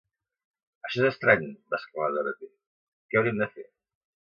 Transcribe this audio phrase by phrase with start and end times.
[0.89, 1.45] "Això és estrany",
[1.75, 2.51] va exclamar Dorothy;
[3.13, 3.71] "Què hauríem de fer?"